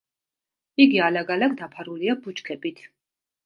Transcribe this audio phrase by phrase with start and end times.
[0.85, 2.87] იგი ალაგ-ალაგ დაფარულია ბუჩქებით.